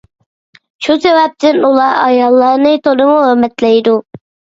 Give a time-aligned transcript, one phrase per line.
[0.85, 3.95] شۇ سەۋەبتىن ئۇلار ئاياللارنى تولىمۇ ھۆرمەتلەيدۇ.